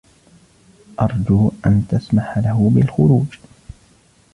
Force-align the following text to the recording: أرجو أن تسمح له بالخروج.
أرجو 1.01 1.51
أن 1.65 1.85
تسمح 1.91 2.37
له 2.37 2.69
بالخروج. 2.75 3.37